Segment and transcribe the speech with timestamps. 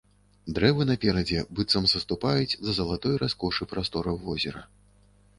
[0.57, 4.65] Дрэвы наперадзе быццам саступаюць да залатой раскошы прастораў возера.